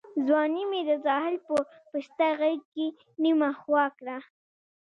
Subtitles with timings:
[0.25, 1.55] ځواني مي د ساحل په
[1.91, 2.85] پسته غېږ کي
[3.23, 4.17] نیمه خوا کړه